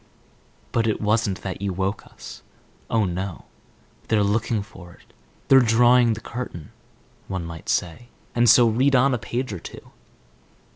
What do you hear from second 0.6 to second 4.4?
But it wasn't that you woke us. Oh, no. "They're